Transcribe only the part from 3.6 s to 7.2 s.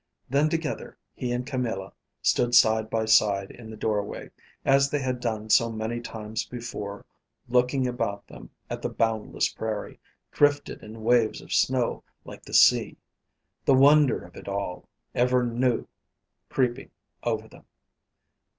the doorway, as they had done so many times before,